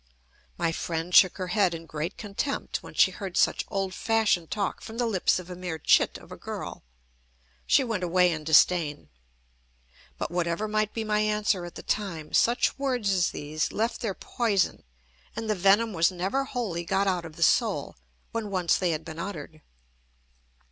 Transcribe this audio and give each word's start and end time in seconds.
My 0.57 0.71
friend 0.71 1.13
shook 1.13 1.37
her 1.37 1.49
head 1.49 1.75
in 1.75 1.85
great 1.85 2.17
contempt, 2.17 2.81
when 2.81 2.95
she 2.95 3.11
heard 3.11 3.37
such 3.37 3.65
old 3.67 3.93
fashioned 3.93 4.49
talk 4.49 4.81
from 4.81 4.97
the 4.97 5.05
lips 5.05 5.37
of 5.37 5.47
a 5.51 5.55
mere 5.55 5.77
chit 5.77 6.17
of 6.17 6.31
a 6.31 6.37
girl. 6.37 6.81
She 7.67 7.83
went 7.83 8.03
away 8.03 8.31
in 8.31 8.43
disdain. 8.43 9.09
But 10.17 10.31
whatever 10.31 10.67
might 10.67 10.91
be 10.95 11.03
my 11.03 11.19
answer 11.19 11.65
at 11.65 11.75
the 11.75 11.83
time, 11.83 12.33
such 12.33 12.79
words 12.79 13.11
as 13.11 13.29
these 13.29 13.71
left 13.71 14.01
their 14.01 14.15
poison; 14.15 14.81
and 15.35 15.47
the 15.47 15.53
venom 15.53 15.93
was 15.93 16.11
never 16.11 16.45
wholly 16.45 16.83
got 16.83 17.05
out 17.05 17.23
of 17.23 17.35
the 17.35 17.43
soul, 17.43 17.95
when 18.31 18.49
once 18.49 18.77
they 18.79 18.89
had 18.89 19.05
been 19.05 19.19
uttered. 19.19 19.61